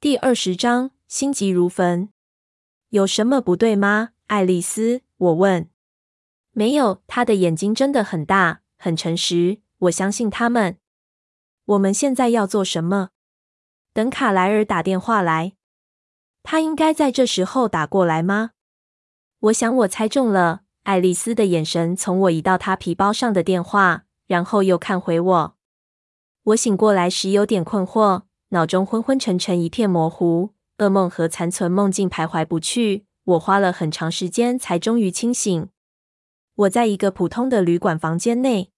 [0.00, 2.08] 第二十章，心急如焚。
[2.88, 5.02] 有什么不对吗，爱丽丝？
[5.18, 5.68] 我问。
[6.52, 9.60] 没有，他的眼睛真的很大，很诚实。
[9.80, 10.78] 我相信他们。
[11.66, 13.10] 我们现在要做什么？
[13.92, 15.52] 等卡莱尔打电话来。
[16.42, 18.52] 他应该在这时候打过来吗？
[19.40, 20.62] 我想我猜中了。
[20.84, 25.56] 爱丽丝的眼神从我移到她皮包上的电话，然后又看回我。
[26.44, 28.22] 我醒过来时有点困惑。
[28.50, 33.06] 脑中昏昏沉沉，一片模糊，噩梦和残存梦境徘徊不去。
[33.22, 35.68] 我花了很长时间才终于清醒。
[36.56, 38.72] 我在一个普通的旅馆房间内，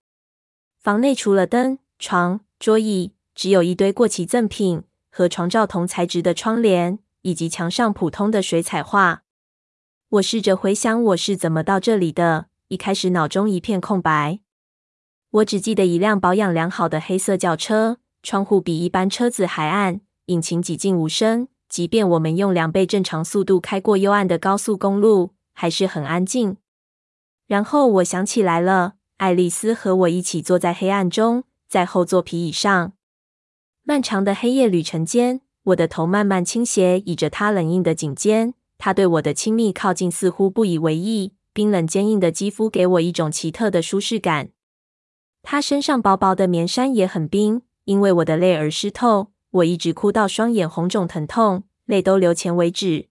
[0.78, 9.22] 房内除了灯、床、桌椅，只有一堆过期赠品和床罩同材质的窗帘，以及墙上普通的水彩画。
[10.10, 14.40] 我试着回想我是怎么到这里的，一开始脑中一片空白。
[15.30, 17.96] 我只记得一辆保养良好的黑色轿车。
[18.22, 21.48] 窗户比一般车子还暗，引擎几近无声。
[21.68, 26.58] 即便我们用两倍正常速度开过幽暗的高速公路，还是很安静。
[27.46, 32.92] 然后我想起来了，爱丽丝和我一起坐在黑暗中，在后座皮椅上。
[33.84, 38.54] 漫长的黑夜旅程间，我的头慢慢倾斜，倚着她冷硬的颈肩。
[38.78, 44.50] 她对我的亲密靠近似乎不以为意，冰冷坚硬的肌肤给我一种奇特的舒适感。
[45.42, 47.62] 她身上薄薄的棉衫也很冰。
[47.84, 53.08] 因为我的泪而湿透，我一直哭到双眼红肿疼痛，泪都流干为止。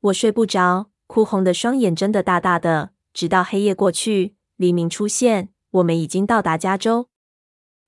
[0.00, 7.08] 我睡不着，哭红的双眼睁得大大的，直到黑夜过去，黎明出现，我们已经到达加州。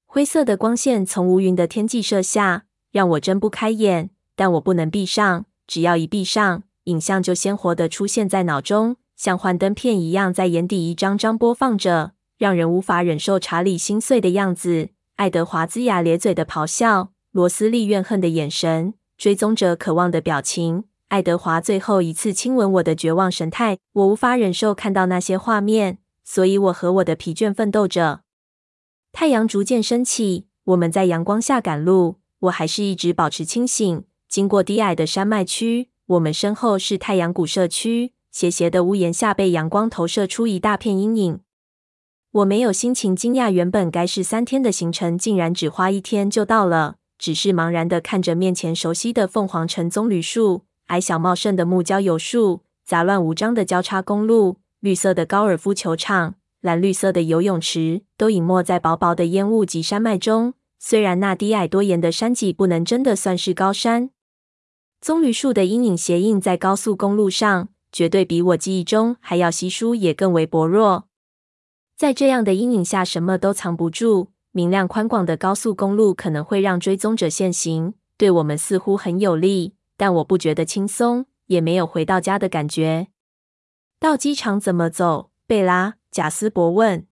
[0.07, 14.91] 灰色的光线从无云的天际射下，让我睁不开眼，但我不能闭上，只要一闭上，影像就鲜活的出现在脑中，像幻灯片一样在眼底一张张播放着，让人无法忍受查理心碎的样子。
[15.19, 28.21] 爱德华龇牙咧嘴的咆哮，罗斯利怨恨的眼神，追踪者渴望的表情，爱德华最后一次亲吻我的绝望神态，我无法忍受看到那些画面，所以我和我的疲倦奋斗着。
[29.11, 34.05] 太阳逐渐升起，我们在阳光下赶路，我还是一直保持清醒。
[34.29, 41.41] 经过低矮的山脉区，我们身后是太阳谷社区，斜斜的屋檐下被阳光投射出一大片阴影。
[42.33, 46.97] 我没有心情惊讶，原本该是三天的行程，竟然只花一天就到了。
[47.19, 60.53] 只是茫然的看着面前熟悉的凤凰城棕榈树、矮小茂盛的木焦油树、杂乱无章的交叉公路、绿色的高尔夫球场、蓝绿色的游泳池，都隐没在薄薄的烟雾及山脉中。
[60.79, 64.11] 虽然那低矮多岩的山脊不能真的算是高山，
[65.01, 71.08] 棕榈树的阴影斜映在高速公路上，绝对比我记忆中还要稀疏，也更为薄弱。
[71.99, 74.29] 在这样的阴影下，什么都藏不住。
[74.53, 83.09] 明亮宽广的高速公路可能会让追踪者现形，对我们似乎很有利，但我不觉得轻松，也没有回到家的感觉。
[83.99, 85.33] 到机场怎么走？
[85.49, 87.05] 贝拉·贾斯伯问。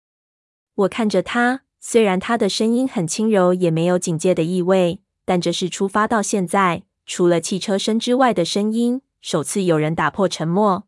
[0.74, 10.84] 我看着他，虽然他的声音很轻柔，也没有警戒的意味，但这是出发到现在，除了汽车声之外的声音，首次有人打破沉默。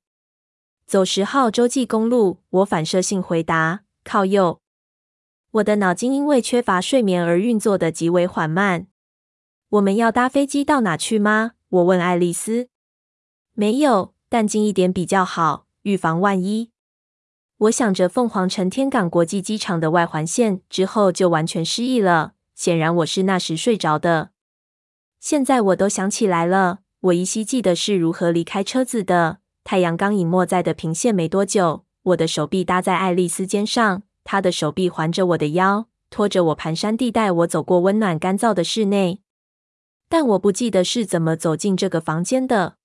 [0.86, 3.84] 走十号洲际公路，我反射性回答。
[4.06, 4.60] 靠右，
[5.50, 8.86] 我的脑筋因为缺乏睡眠而运作的极为缓慢。
[9.70, 11.54] 我们要搭飞机到哪去吗？
[11.68, 12.68] 我问爱丽丝。
[13.52, 16.70] 没有，但近一点比较好，预防万一。
[17.58, 22.34] 我想着凤凰城天港国际机场的外环线之后就完全失忆了。
[22.54, 24.30] 显然我是那时睡着的。
[25.18, 29.38] 现在我都想起来了，我依稀记得是如何离开车子的。
[29.64, 31.85] 太阳刚隐没在地平线没多久。
[32.06, 39.22] 我的手臂搭在爱丽丝肩上，她的手臂环着我的腰，拖着我蹒跚地带我走过温暖干燥的室内。
[40.08, 42.76] 但我不记得是怎么走进这个房间的。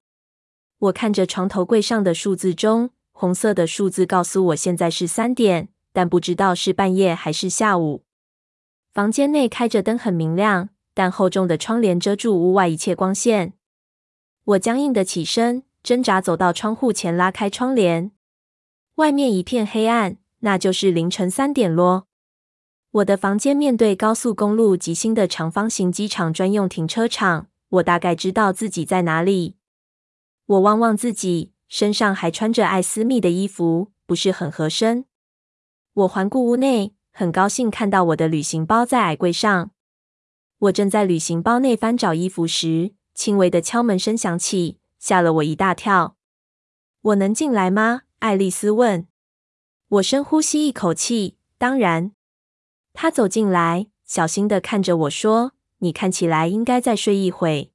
[0.79, 8.03] 我看着床头柜上的数字钟，红色的数字告诉我现在是三点，但不知道是半夜还是下午。
[8.91, 13.53] 房间内开着灯，很明亮，但厚重的窗帘遮住屋外一切光线。
[14.45, 18.11] 我僵硬地起身，挣扎走到窗户前，拉开窗帘。
[18.95, 22.07] 外面一片黑暗，那就是凌晨三点咯。
[22.91, 29.55] 我的房间面对高速公路及新的长方形机场专用停车场，我大概知道自己在哪里。
[30.45, 35.05] 我望望自己，身上还穿着爱丝密的衣服，不是很合身。
[35.93, 39.71] 我环顾屋内，很高兴看到我的旅行包在矮柜上。
[40.59, 46.17] 我正在旅行包内翻找衣服时，轻微的敲门声响起，吓了我一大跳。
[47.01, 48.01] 我能进来吗？
[48.21, 49.07] 爱丽丝问。
[49.87, 52.11] 我深呼吸一口气，当然。
[52.93, 57.73] 她走进来，小心的看着我说：“你看起来应该再睡一会。”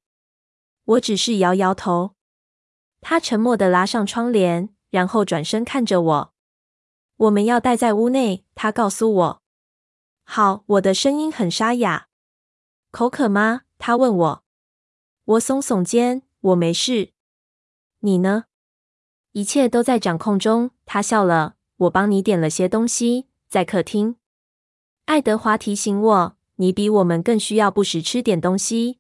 [0.86, 2.14] 我只是摇摇头。
[3.00, 6.34] 他沉默的拉上窗帘，然后转身看着我。
[7.16, 9.42] 我们要待在屋内，他告诉我。
[10.22, 12.06] 好，我的声音很沙哑。
[12.92, 13.62] 口渴吗？
[13.78, 14.44] 他问我。
[15.24, 17.12] 我耸耸肩，我没事。
[17.98, 18.44] 你呢？
[19.36, 20.70] 一切都在掌控中。
[20.86, 21.56] 他笑了。
[21.76, 24.16] 我帮你点了些东西，在客厅。
[25.04, 28.98] 爱德华提醒我，你比我们更需要不时吃点东西。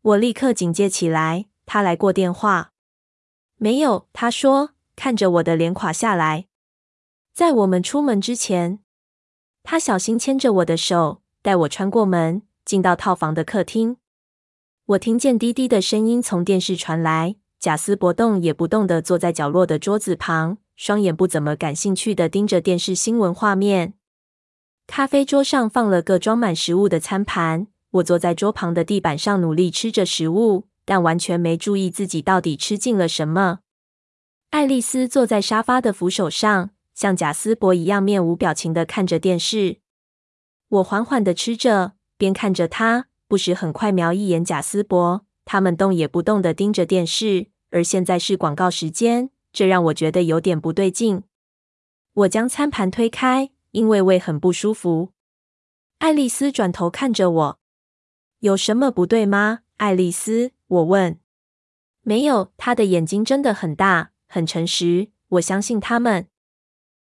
[0.00, 1.48] 我立刻警戒起来。
[1.66, 2.72] 他来过电话？
[3.56, 6.46] 没有，他说，看着我的脸垮下来。
[7.34, 8.78] 在我们出门之前，
[9.62, 13.98] 他小心牵着我的手，带我穿过门，进到套房的客厅。
[14.86, 17.36] 我听见滴滴的声音从电视传来。
[17.62, 23.94] 贾斯伯动也不动地坐在角落的桌子旁，双眼不怎么感兴趣地盯着电视新闻画面。
[24.88, 33.60] 咖啡桌上放了个装满食物的餐盘，我坐在桌旁的地板上努力吃着食物，但完全没注意自己到底吃进了什么。
[34.50, 39.76] 爱丽丝坐在沙发的扶手上，像贾斯伯一样面无表情地看着电视。
[40.68, 45.24] 我缓缓地吃着，边看着她，不时很快瞄一眼贾斯伯。
[45.44, 47.51] 他们动也不动地盯着电视。
[47.72, 51.24] 而现在是广告时间，这让我觉得有点不对劲。
[52.12, 55.12] 我将餐盘推开，因为胃很不舒服。
[55.98, 57.60] 爱丽丝转头看着我
[58.40, 61.18] ：“有什么不对吗？”爱丽丝，我问。
[62.02, 65.10] “没有。”她的眼睛真的很大，很诚实。
[65.28, 66.28] 我相信他们。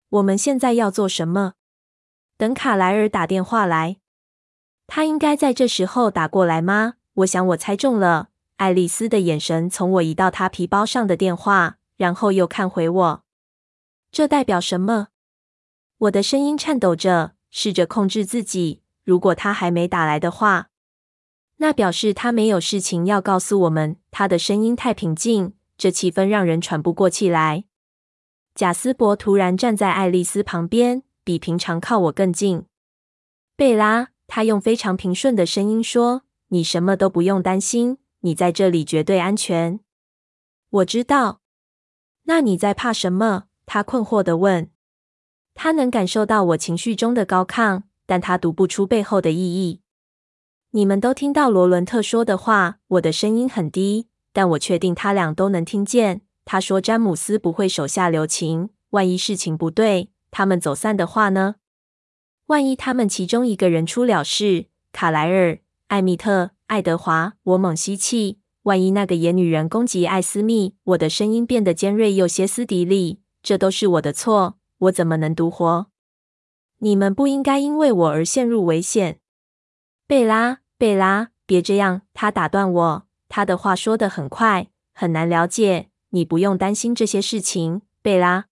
[0.08, 1.54] 我们现在要做什么？
[2.36, 3.98] 等卡莱尔打电话来。
[4.88, 6.94] 他应该在这时候打过来吗？
[7.14, 8.30] 我想我猜中了。
[8.56, 13.24] 爱丽丝的眼神从我移到她皮包上的电话，然后又看回我。
[14.10, 15.08] 这代表什么？
[15.98, 18.82] 我的声音颤抖着，试着控制自己。
[19.04, 20.68] 如果他还没打来的话，
[21.58, 23.96] 那表示他没有事情要告诉我们。
[24.10, 27.64] 他的声音太平静，这气氛让人喘不过气来。
[28.54, 32.64] 贾斯伯突然站在爱丽丝旁边，比平常靠我更近。
[33.54, 39.78] 贝拉，他用非常平顺的声音说：“你什么都不用担心。”你在这里绝对安全。
[40.68, 41.40] 我知道。
[42.24, 43.44] 那你在怕什么？
[43.66, 44.68] 他困惑地问。
[45.54, 49.80] 他能感受到我情绪中的高亢，但他读不出背后的意义。
[50.70, 52.80] 你们都听到罗伦特说的话。
[52.88, 56.22] 我的声音很低，但我确定他俩都能听见。
[56.44, 58.70] 他说詹姆斯不会手下留情。
[58.90, 61.54] 万一事情不对，他们走散的话呢？
[62.46, 64.66] 万一他们其中一个人出了事？
[64.90, 66.50] 卡莱尔、艾米特。
[66.66, 68.40] 爱德华，我猛吸气。
[68.62, 73.20] 万一那个野女人攻击艾斯密，我的声音变得尖锐又歇斯底里。
[73.40, 75.86] 这都是我的错，我怎么能独活？
[76.78, 79.20] 你们不应该因为我而陷入危险。
[80.08, 82.02] 贝拉，贝拉，别这样！
[82.12, 85.90] 他打断我，他的话说得很快，很难了解。
[86.10, 88.46] 你不用担心这些事情，贝拉。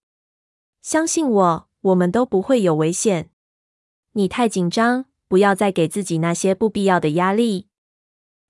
[0.80, 3.30] 相信我，我们都不会有危险。
[4.12, 7.66] 你太紧张，不要再给自己那些不必要的压力。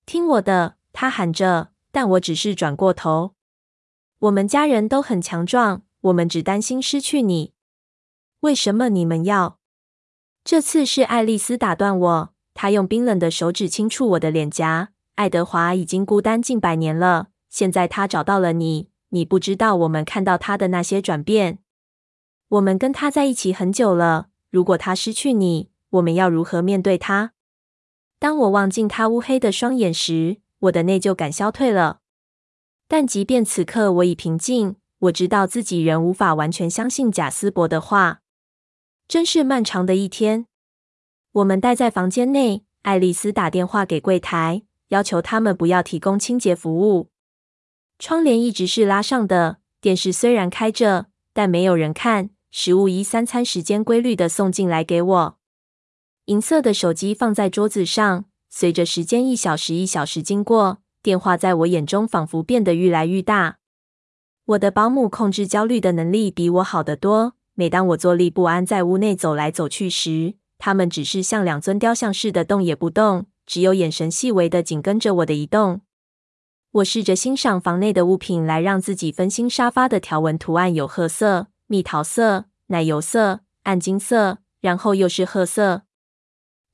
[0.07, 3.35] 听我的，他喊着，但我只是转过头。
[4.19, 7.53] 我们家人都很强壮，我们只担心失去你。
[8.41, 9.59] 为什么你们要？
[10.45, 14.91] 这次是爱丽丝打断我，她用冰冷的手指轻触我的脸颊。
[15.15, 21.61] 爱德华已经孤单近百年了，现在他找到了你，你不知道我们看到他的那些转变。
[22.49, 27.34] 我们跟他在一起很久了，如果他失去你，我们要如何面对他？
[28.25, 31.99] 当我望进他乌黑的双眼时，我的内疚感消退了。
[32.89, 38.23] 但即便此刻我已平静，我知道自己仍无法完全相信贾斯伯的话。
[39.07, 40.47] 真是漫长的一天。
[41.33, 47.11] 我们待在房间内，爱丽丝打电话给柜台，要求他们不要提供清洁服务。
[47.99, 52.31] 窗帘一直是拉上的，电视虽然开着，但没有人看。
[52.51, 55.39] 食物依三餐时间规律的送进来给我。
[56.27, 63.59] 银色的手机放在桌子上，随着时间一小时一小时经过，电话在我眼中仿佛变得愈来愈大。
[64.47, 67.35] 我的保姆控制焦虑的能力比我好得多。
[67.53, 75.83] 每当我坐立不安在屋内走来走去时，他们只是像两尊雕像似的动也不动，只有眼神细微的紧跟着我的移动。
[76.73, 79.49] 我试着欣赏房内的物品来让自己分心。
[79.49, 85.83] 沙发的条纹图案有褐色、蜜桃色、奶油色、暗金色，然后又是褐色。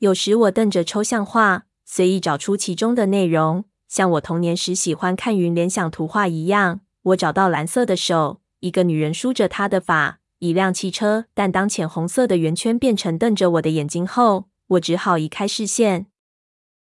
[0.01, 6.81] 有时我瞪着抽象画，随意找出其中的内容，像我童年时喜欢看云联想图画一样。
[7.03, 11.27] 我找到蓝色的手，一个女人梳着她的发，一辆汽车。
[11.35, 16.07] 但当浅红色的圆圈变成瞪着我的眼睛后，我只好移开视线。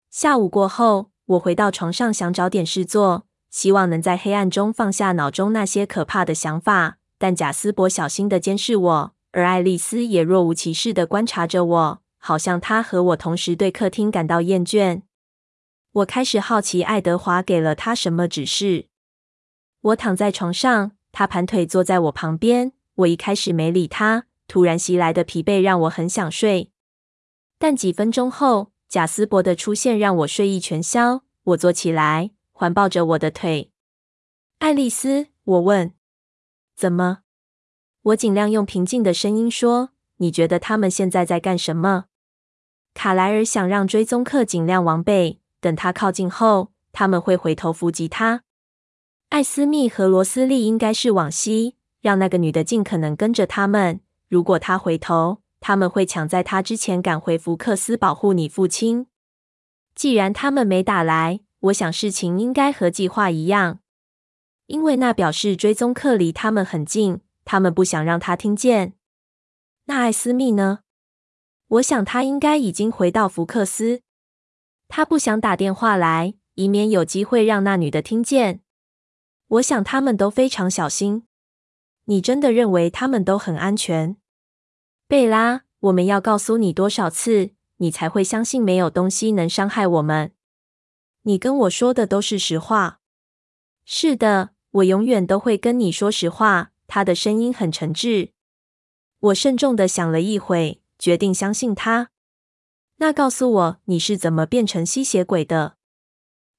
[0.10, 6.98] 下午过后，我回到床上，想找点事做，希望能在黑暗中放下脑中那些可怕的想法。
[7.20, 15.02] 但贾斯伯小心的监视我，而爱丽丝也若无其事的观察着我，好像他和我同时对客厅感到厌倦。
[15.92, 18.88] 我开始好奇爱德华给了他什么指示。
[19.82, 22.72] 我躺在床上，他盘腿坐在我旁边。
[22.96, 26.72] 我一开始没理他，突然袭来的疲惫让我很想睡。
[27.60, 31.26] 但几分钟后，贾斯伯的出现让我睡意全消。
[31.44, 33.70] 我坐起来，环抱着我的腿。
[34.60, 35.94] 爱丽丝，我问
[36.74, 37.24] ：“怎么？”
[38.04, 42.06] 我尽量用平静的声音说：“你觉得他们现在在干什么？”
[42.94, 48.44] 卡莱尔想让追踪客尽量往北，等他靠近后，他们会回头伏击他。
[49.30, 54.00] 艾斯密和罗斯利应该是往西，让那个女的尽可能跟着他们。
[54.30, 59.08] 如果他回头，他们会抢在他之前赶回福克斯保护你父亲。
[59.96, 63.80] 既然他们没打来，我想事情应该和计划一样，
[64.68, 68.94] 因为那表示追踪客离他们很近，他们不想让他听见。
[69.86, 70.83] 那艾斯密呢？
[71.74, 74.02] 我想他应该已经回到福克斯，
[74.88, 78.62] 他不想打电话来，以免有机会让那女的听见。
[79.48, 81.24] 我想他们都非常小心。
[82.06, 84.18] 你真的认为他们都很安全？
[85.08, 90.32] 贝拉，我们要告诉你多少次，你才会相信没有东西能伤害我们？
[91.24, 93.00] 你跟我说的都是实话。
[93.84, 96.70] 是的，我永远都会跟你说实话。
[96.86, 98.30] 他的声音很诚挚。
[99.20, 102.12] 我慎重地想了一会，决定相信他。
[102.96, 105.76] 那告诉我，你是怎么变成吸血鬼的？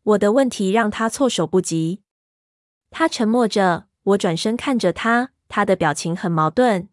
[0.03, 2.03] 我的问题让他措手不及。
[2.91, 6.91] 他沉默着，我转身看着他，他的表情很矛盾。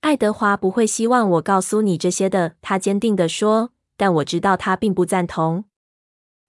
[0.00, 3.74] 爱德华不会希望我告诉你这些的，他坚定地说。
[3.98, 5.66] 但我知道他并不赞同。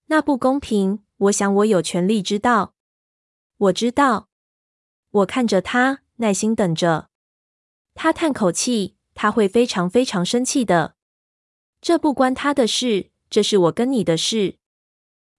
[0.05, 1.03] 那不公平。
[1.17, 2.73] 我想我有权利知道。
[3.57, 4.29] 我知道。
[5.11, 7.09] 我看着他，耐心等着。
[7.93, 10.95] 他叹口气，他会非常非常生气的。
[11.81, 14.55] 这不关他的事，这是我跟你的事。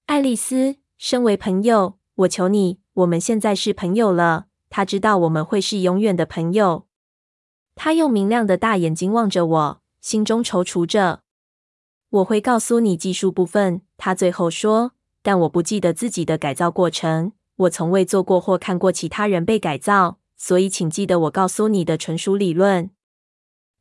[0.06, 4.46] 爱丽丝，身为朋友，我求你，我们现在是朋友了。
[4.68, 6.86] 他知道我们会是永远的朋友。
[7.74, 11.22] 他用明亮的大眼睛望着我，心中踌躇着。
[12.10, 17.32] 我会告诉你技术部分，他最后说，但我不记得自己的改造过程。
[17.56, 22.90] 我从未做过或看过其他人被改造，所以请记得我告诉你的纯属理论。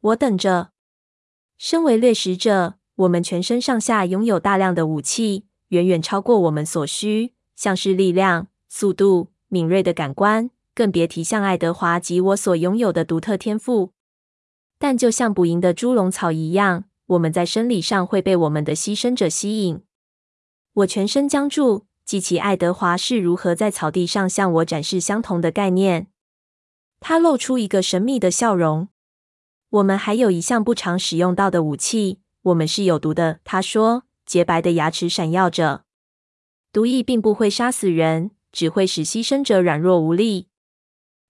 [0.03, 0.71] 我等着。
[1.57, 10.49] 身为掠食者，我们全身上下拥有大量的武器，远远超过我们所需，像是力量、速度、敏锐的感官。
[10.75, 13.93] 更别提像爱德华及我所拥有的独特天赋。
[14.79, 19.83] 但就像捕蝇的猪笼草一样，我们在生理上会被我们的牺牲者吸引。
[20.73, 26.07] 我全身僵住，记起爱德华是如何在草地上向我展示相同的概念。
[26.99, 28.89] 他露出一个神秘的笑容。
[29.73, 33.39] 我们还有一项不常使用到的武器，我们是有毒的。
[33.43, 35.85] 他说，洁白的牙齿闪耀着。
[36.71, 40.47] 毒液并不会杀死人，只会使牺牲者软弱无力。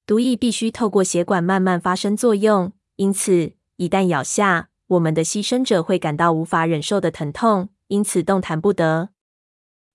[0.06, 9.12] 毒液必须透过血管慢慢发生作用，因此一旦咬下，我们的牺牲者会感到无法忍受的疼痛，因此动弹不得。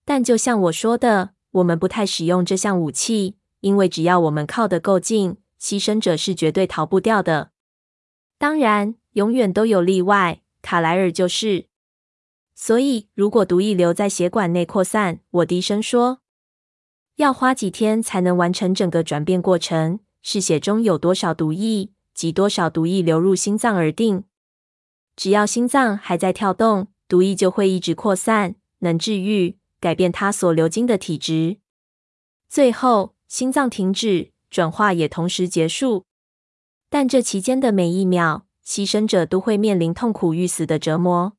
[0.07, 7.51] 但就像我说的，我们不太使用这项武器，因为只要我们靠得够近，牺牲者是绝对逃不掉的。
[8.39, 11.67] 当然，永远都有例外，卡莱尔就是。
[12.55, 16.21] 所以，如果毒液留在血管内扩散，我低声说。
[17.17, 20.01] 要花几天才能完成整个转变过程？
[20.23, 24.25] 是血中有多少毒液及多少毒液流入心脏而定。
[25.17, 31.59] 只要心脏还在跳动，毒液就会一直扩散，能治愈，改变它所流经的体质。
[32.49, 36.05] 最后，心脏停止，转化也同时结束。
[36.91, 41.35] 但这期间的每一秒，牺牲者都会面临痛苦欲死的折磨。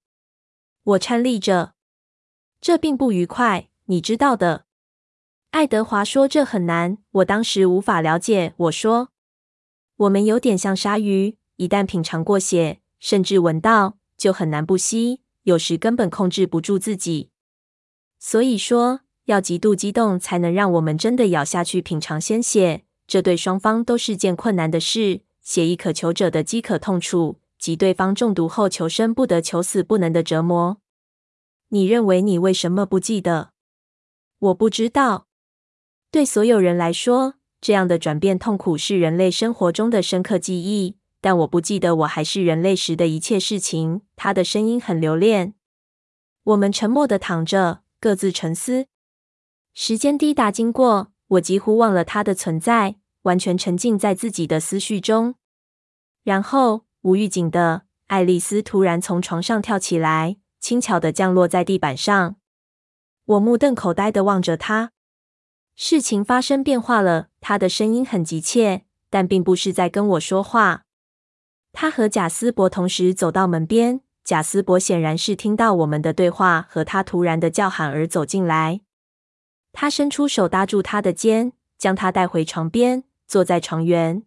[0.84, 1.74] 我颤栗着，
[2.62, 4.66] 这并不愉快，你知道的。
[5.52, 8.54] 爱德华说：“这很难。”我当时无法了解。
[8.58, 9.10] 我说
[9.98, 15.22] ：“我们有点像鲨鱼，一旦品尝过血，甚至闻到，就很难不吸。
[15.44, 17.32] 有时根本控制不住自己。
[18.20, 22.84] 所以说，要极度激动才能让我们真的咬下去品尝鲜血。
[23.08, 25.22] 这对双方都是件困难的事。
[25.42, 30.78] 血液渴求者的饥渴痛楚，及对方中毒后求生不得、求死不能的折磨。
[31.70, 33.52] 你认为你为什么不记得？
[34.40, 35.28] 我不知道。”
[36.12, 40.96] 对所有人来说，这样的转变痛苦是人类生活中的深刻记忆。
[41.22, 44.02] 但我不记得我还是人类时的一切事情。
[44.16, 45.54] 他的声音很留恋。
[46.44, 48.88] 我们沉默地躺着，各自沉思。
[49.74, 52.96] 时间滴答经过，我几乎忘了他的存在，
[53.30, 55.36] 完全沉浸在自己的思绪中。
[56.24, 62.38] 然后，无预警的，爱丽丝突然从床上跳起来，轻巧地降落在地板上。
[63.26, 64.92] 我目瞪口呆地望着她。
[65.76, 70.86] 事情发生变化了，她的声音很急切，但并不是在跟我说话。
[71.72, 78.82] 她和贾斯伯同时走到门边，贾斯伯显然是听到我们的对话和她突然的叫喊而走进来。
[79.72, 84.24] 他伸出手搭住她的肩，将她带回床边，坐在床缘。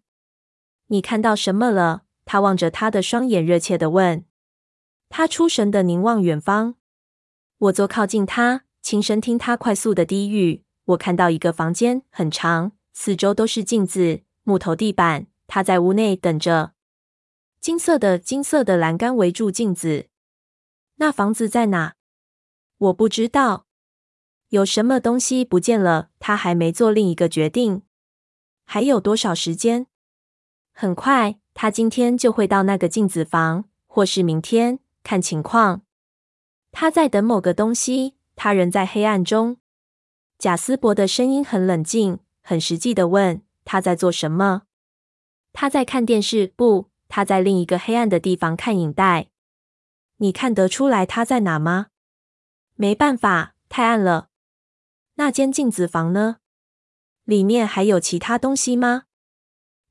[0.87, 2.05] 你看到什么了？
[2.23, 4.23] 他望着她的双眼，热切地问。
[5.09, 6.75] 他出神地凝望远方。
[7.57, 10.63] 我坐靠近他，轻声听他快速的低语。
[10.85, 15.27] 我看到一个房间，很长，四周都是镜子，木头地板。
[15.47, 16.71] 他在屋内等着。
[17.59, 20.07] 金色的金色的栏杆围住镜子。
[20.95, 21.95] 那房子在哪？
[22.77, 23.67] 我不知道。
[24.49, 26.09] 有什么东西不见了？
[26.19, 27.83] 他还没做另一个决定。
[28.65, 29.87] 还有多少时间？
[30.71, 35.81] 很快，他今天就会到那个镜子房，或是明天，看情况。
[36.71, 38.15] 他在等某个东西。
[38.35, 39.57] 他仍在黑暗中。
[40.39, 44.63] 贾斯伯的声音很冷静，很实际的问：“他在做什么
[45.53, 46.51] ？”“他在看电视。
[46.57, 49.29] ”“不，他在另一个黑暗的地方看影带。
[50.17, 51.89] ”“你看得出来他在哪吗
[52.73, 54.29] ？”“没办法，太暗了。
[55.13, 56.37] ”“那间镜子房呢？
[57.25, 59.03] 里面还有其他东西吗？”“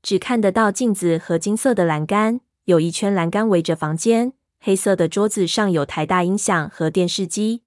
[0.01, 4.33] 只看得到镜子和金色的栏杆，有一圈栏杆围着房间。
[4.59, 7.63] 黑色的桌子上有台大音响和电视机。”“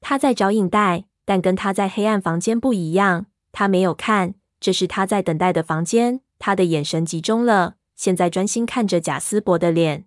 [0.00, 6.20] 他在找影带。”但跟他在黑暗房间不一样，他没有看，这是他在等待的房间。
[6.40, 10.06] 他的眼神集中了，现在专心看着贾斯伯的脸。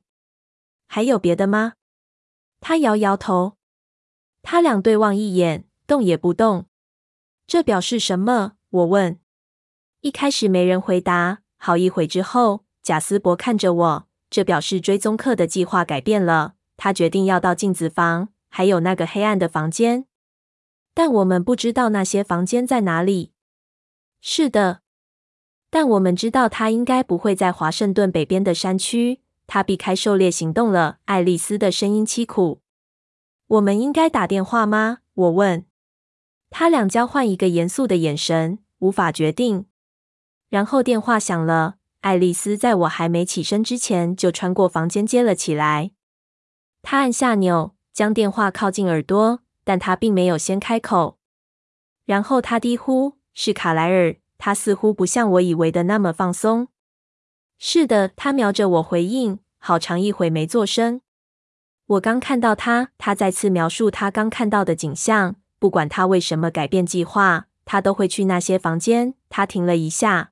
[0.87, 1.75] 还有别的吗？
[2.59, 3.55] 他摇摇头。
[4.43, 6.65] 他俩对望一眼，动也不动。
[7.47, 8.57] 这表示什么？
[8.75, 9.17] 我问。
[10.01, 11.39] 一开始没人回答。
[11.55, 14.07] 好一会之后，贾斯伯看着我。
[14.29, 16.55] 这表示追踪客的计划改变了。
[16.75, 20.07] 他决定要到镜子房，还有那个黑暗的房间。
[20.93, 23.31] 但我们不知道那些房间在哪里。
[24.19, 24.81] 是的，
[25.69, 29.21] 但我们知道他应该不会在华盛顿北边的山区。
[29.47, 30.97] 他避开狩猎行动了。
[31.05, 32.61] 爱丽丝的声音凄苦。
[33.47, 34.99] 我们应该打电话吗？
[35.13, 35.65] 我问。
[36.49, 39.65] 他俩交换一个严肃的眼神，无法决定。
[40.49, 41.75] 然后电话响了。
[42.01, 45.91] 爱丽丝在我还没起身之前就穿过房间接了起来。
[46.83, 49.39] 她按下钮，将电话靠近耳朵。
[49.63, 51.17] 但她并没有先开口，
[52.05, 56.67] 然后她低呼：“是卡莱尔。”他似乎不像我以为的那么放松。
[57.57, 60.99] 是的，他瞄着我回应，好长一会没作声。
[61.87, 65.37] 我刚看到他，他再次描述他刚看到的景象。
[65.57, 69.15] 不管他为什么改变计划，他都会去那些房间。
[69.29, 70.31] 他停了一下。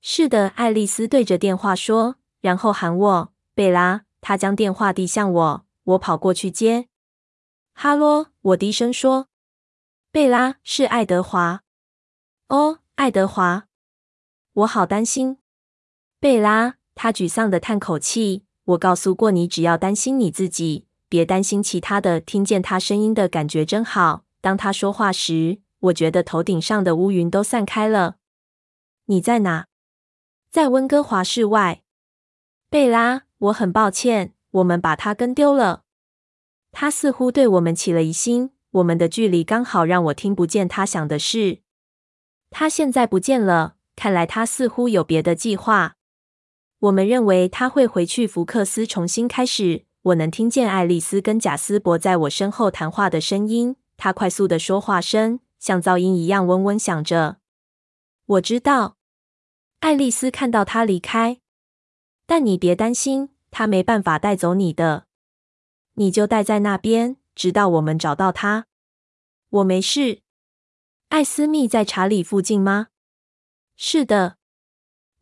[0.00, 6.88] 是的，爱丽丝对着电话说，然后喊我：“贝拉。”他将电话递向我，我跑过去接。
[7.72, 9.28] 哈喽，我低声说
[10.10, 11.62] ：“贝拉，是爱德华。”
[12.48, 13.68] 哦，爱德华，
[14.54, 15.38] 我好担心。
[16.18, 18.44] 贝拉，他沮丧地叹口气。
[18.64, 22.20] 我告诉过你，只要担心你自己，别担心其他的。
[22.20, 24.24] 听见他声音的感觉真好。
[24.40, 28.16] 当他说话时，我觉得头顶上的乌云都散开了。
[29.06, 29.66] 你在哪？
[30.50, 31.82] 在温哥华市外。
[32.68, 35.84] 贝拉，我很抱歉，我们把他跟丢了。
[36.72, 41.60] 他似乎对我们起了疑心，我们的距离刚好让我听不见他想的事。
[42.50, 45.94] 他现在不见了，看来他似乎有别的计划。
[46.80, 49.86] 我们认为他会回去福克斯重新开始。
[50.02, 57.38] 我能听见爱丽丝跟贾斯伯在我身后谈话的声音，他快速的说话声像噪音一样嗡嗡响着。
[58.26, 58.96] 我知道，
[59.80, 61.40] 爱丽丝看到他离开，
[62.26, 65.06] 但你别担心，他没办法带走你的。
[65.94, 68.66] 你就待在那边，直到我们找到他。
[69.50, 70.20] 我没事。
[71.08, 72.88] 艾斯密在查理附近吗？
[73.76, 74.36] 是的。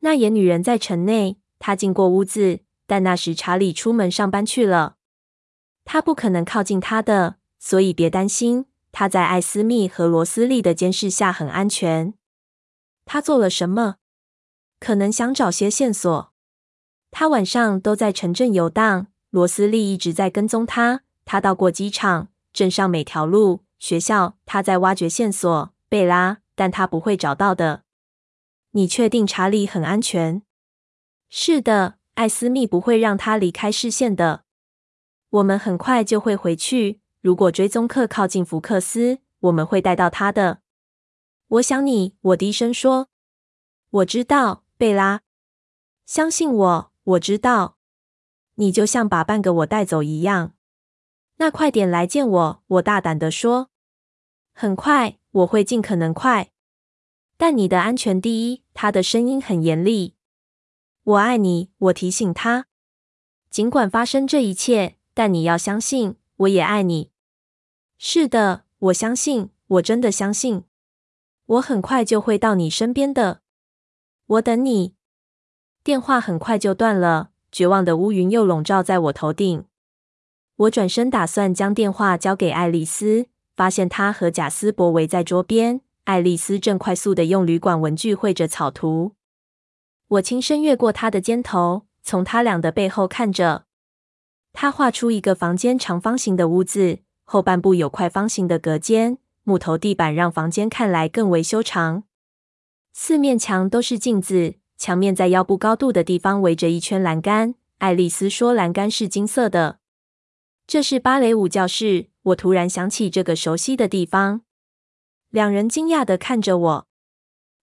[0.00, 1.38] 那野女人在城内。
[1.58, 4.96] 她进过屋子，但那时查理出门上班去了。
[5.86, 8.66] 他不可能靠近他的，所以别担心。
[8.98, 12.14] 他在艾斯密和罗斯利的监视下很安全。
[13.04, 13.96] 他做了什么？
[14.80, 16.32] 可能想找些线索。
[17.10, 19.08] 他晚上都在城镇游荡。
[19.28, 27.82] 罗斯利一直在跟踪他，他到过机场、镇上每条路、学校，他在挖掘线索，贝拉，但他不会找到的。
[28.70, 30.40] 你确定查理很安全？
[31.28, 34.44] 是的，艾斯密不会让他离开视线的。
[35.28, 37.02] 我们很快就会回去。
[37.26, 40.60] 如果追踪客靠近福克斯，我们会带到他的。
[41.48, 43.08] 我想你，我低声说。
[43.90, 45.22] 我知道，贝拉。
[46.04, 47.78] 相信我，我知道。
[48.54, 50.54] 你就像把半个我带走一样。
[51.38, 53.70] 那快点来见我，我大胆地说。
[54.52, 56.52] 很快，我会尽可能快。
[57.36, 58.62] 但你的安全第一。
[58.72, 60.14] 他的声音很严厉。
[61.02, 62.66] 我爱你，我提醒他。
[63.50, 67.10] 尽管发生这一切，但你要相信，我也爱你。
[67.98, 70.64] 是的，我相信，我真的相信。
[71.46, 73.40] 我很快就会到你身边的。
[74.26, 74.94] 我等你。
[75.82, 79.64] 电话很快就断了，绝望的乌云又笼罩在我头顶。
[80.56, 85.80] 我转身打算将电话交给爱丽丝，发现她和贾斯伯围在桌边。
[86.04, 89.12] 爱丽丝正快速的用旅馆文具绘着草图。
[90.08, 93.64] 我轻声越过她的肩头，从他俩的背后看着。
[94.52, 97.00] 他画出一个房间长方形的屋子。
[97.28, 102.04] 后半部有块方形的隔间，木头地板让房间看来更为修长。
[102.92, 107.56] 四面墙都是镜子，墙面在腰部高度的地方围着一圈栏杆。
[107.78, 109.80] 爱丽丝说，栏杆是金色的。
[110.68, 112.10] 这是芭蕾舞教室。
[112.22, 114.42] 我突然想起这个熟悉的地方。
[115.30, 116.88] 两人惊讶地看着我。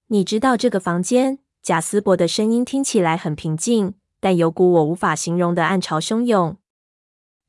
[0.07, 1.39] 你知道这个房间？
[1.61, 6.57] 贾斯伯的声音听起来很平静，但有股我无法形容的暗潮汹涌。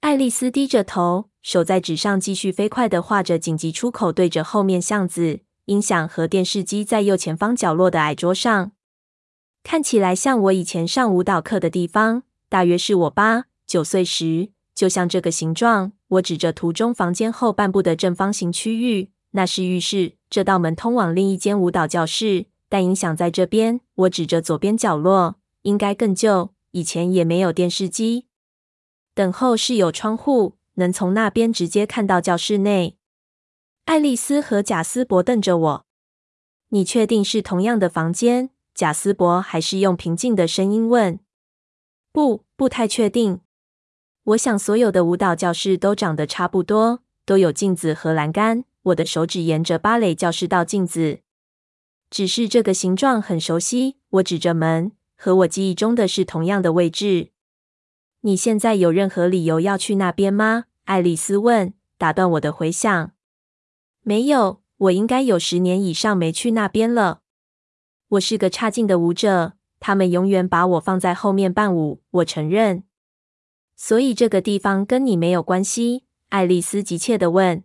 [0.00, 1.30] 爱丽丝低着头。
[1.44, 5.40] 手在纸上继续飞快地画着紧急出口，对着后面巷子。
[5.66, 8.72] 音响和电视机在右前方角落的矮桌上，
[9.62, 15.92] 看起来像我以前上舞蹈课的地方，大约是我八九岁时，就像这个形状。
[16.08, 20.14] 我指着图中房间后半部的正方形区域，那是浴室。
[20.30, 23.80] 这道门通往另一间舞蹈教室，但音响在这边。
[23.96, 28.24] 我指着左边角落，应该更旧，以前也没有电视机。
[29.14, 30.54] 等候室有窗户。
[30.74, 32.96] 能从那边直接看到教室内。
[33.84, 35.86] 爱丽丝和贾斯伯瞪着我。
[36.70, 38.50] 你确定是同样的房间？
[38.74, 41.20] 贾斯伯还是用平静的声音问。
[42.10, 43.40] 不，不太确定。
[44.24, 48.64] 我想所有的舞蹈教室都长得差不多，都有镜子和栏杆。
[48.84, 51.20] 我的手指沿着芭蕾教室到镜子，
[52.10, 53.96] 只是这个形状很熟悉。
[54.08, 57.33] 我指着门，和我记忆中的是同样的位置。
[58.26, 60.64] 你现在有任何理由要去那边吗？
[60.84, 63.12] 爱丽丝问，打断我的回想。
[64.00, 67.20] 没有，我应该有十年以上没去那边了。
[68.08, 72.00] 我是个差劲的舞者，他们永远把我放在后面伴舞。
[72.10, 72.84] 我承认。
[73.76, 76.04] 所以这个地方跟你没有关系？
[76.30, 77.62] 爱丽丝急切地问。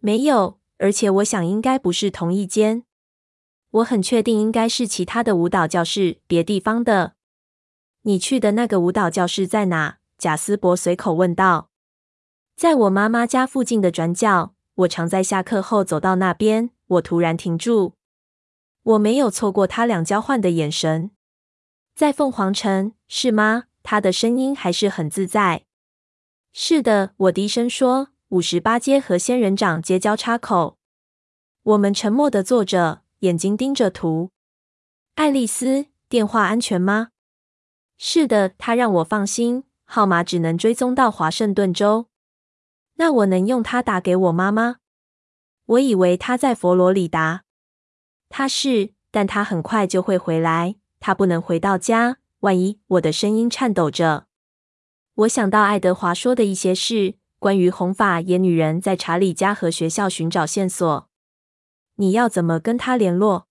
[0.00, 2.82] 没有，而且我想应该不是同一间。
[3.70, 7.14] 我很确定应该是其他的舞蹈教室，别地方的。
[8.02, 9.98] 你去的那个舞蹈教室在哪？
[10.16, 11.70] 贾斯伯随口问道。
[12.56, 14.54] 在我妈妈家附近的转角。
[14.74, 16.70] 我常在下课后走到那边。
[16.86, 17.94] 我突然停住。
[18.82, 21.10] 我没有错过他俩交换的眼神。
[21.94, 23.64] 在凤凰城，是吗？
[23.82, 25.64] 他的声音还是很自在。
[26.52, 28.08] 是的，我低声说。
[28.28, 30.78] 五十八街和仙人掌街交叉口。
[31.62, 34.30] 我们沉默的坐着，眼睛盯着图。
[35.16, 37.08] 爱丽丝，电话安全吗？
[38.02, 39.64] 是的，他让我放心。
[39.84, 42.06] 号码只能追踪到华盛顿州。
[42.94, 44.76] 那我能用它打给我妈吗？
[45.66, 47.44] 我以为他在佛罗里达。
[48.30, 50.76] 他是，但他很快就会回来。
[50.98, 52.16] 他不能回到家。
[52.38, 52.80] 万一……
[52.86, 54.24] 我的声音颤抖着。
[55.12, 61.06] 我想到爱德华说的一些事，关于红发野女人在查理家和学校寻找线索。
[61.96, 63.46] 你要怎么跟他联络？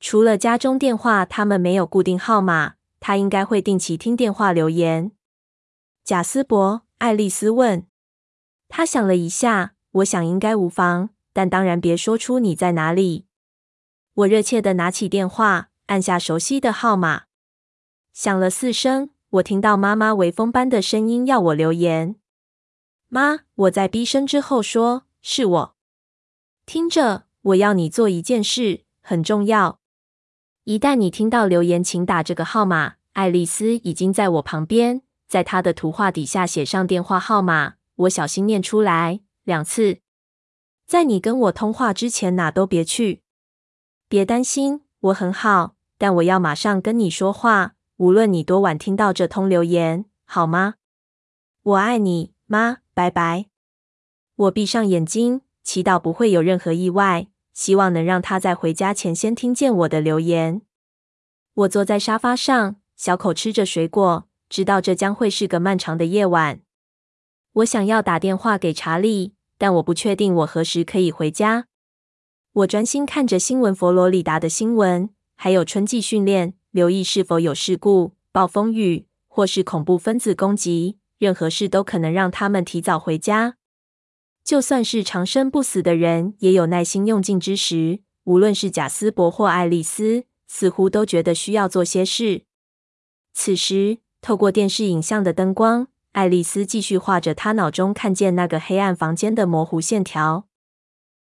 [0.00, 2.76] 除了家中电话，他们没有固定号码。
[3.00, 5.12] 他应该会定期听电话留言。
[6.04, 7.86] 贾斯伯，爱丽丝问。
[8.68, 13.26] 他想了一下，我想应该无妨，但当然别说出你在哪里。
[14.14, 17.24] 我热切地拿起电话，按下熟悉的号码，
[18.12, 19.10] 响了四声。
[19.30, 22.16] 我听到妈妈微风般的声音要我留言。
[23.08, 25.76] 妈，我在逼声之后说：“是我。”
[26.64, 29.77] 听着，我要你做一件事，很重要。
[30.68, 32.96] 一旦你听到留言，请打这个号码。
[33.14, 37.76] 爱丽丝已经在我旁边，在她的图画底下写上电话号码。
[37.94, 40.00] 我小心念出来两次。
[40.86, 43.22] 在你跟我通话之前，哪都别去。
[44.10, 50.74] 别担心，我很好，但我要马上跟你说话，无论你多晚听到这通留言，好吗？
[51.62, 53.46] 我爱你，妈，拜拜。
[54.36, 57.28] 我闭上眼睛，祈祷不会有任何意外。
[57.58, 60.62] 希望能让他在回家前先听见我的留言。
[61.54, 66.60] 我坐在沙发上，小口吃着水果，知道这将会是个漫长的夜晚。
[67.54, 71.66] 我想要打电话给查理，但我不确定我何时可以回家。
[72.52, 80.98] 我专心看着新闻佛罗里达的新闻，还有春季训练，留意是否有事故、暴风雨或是恐怖分子攻击。
[81.18, 83.56] 任何事都可能让他们提早回家。
[84.48, 88.00] 就算是长生不死的人，也有耐心用尽之时。
[88.24, 92.44] 无论是贾斯伯或爱丽丝，似乎都觉得需要做些事。
[93.34, 100.48] 此时，透过电视影像的灯光，爱丽丝继续画着她脑中看见那个黑暗房间的模糊线条。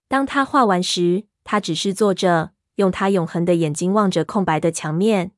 [0.08, 5.30] 当她画完时，她只是坐着，用她永恒的眼睛望着空白的墙面。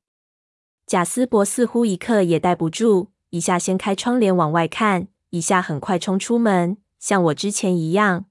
[0.87, 8.25] 贾斯伯似乎一刻也待不住，一下掀开窗帘往外看，一下很快冲出门，像我之前一样。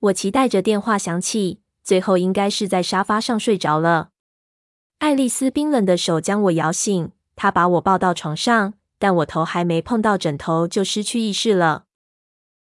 [0.00, 1.60] 我期待着电话响起。
[1.84, 4.08] 最后应该是在沙发上睡着了。
[4.98, 11.85] 爱丽丝冰冷的手将我摇醒，她把我抱到床上，但我头还没碰到枕头就失去意识了。